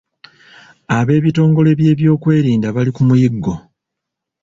[0.97, 3.53] Abeebitongole by’ebyokwerinda bali ku muyiggo.